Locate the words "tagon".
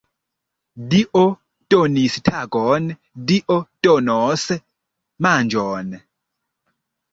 2.31-2.89